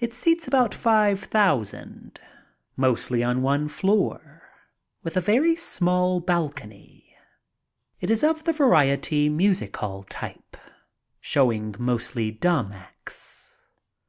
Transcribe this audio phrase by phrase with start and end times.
[0.00, 2.20] It seats about five thousand,
[2.76, 4.42] mostly on one floor,
[5.04, 7.14] with a very small balcony.
[8.00, 10.56] It is of the variety, music hall type,
[11.20, 13.56] showing mostly "dumb" acts.